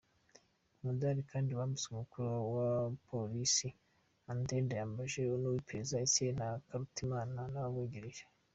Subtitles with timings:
[0.79, 2.71] Umudari kandi wambitswe umukuru wa
[3.07, 3.67] polisi
[4.31, 8.23] Andre Ndayambaje, uw’iperereza Etienne Ntakarutimana n’ababungirije.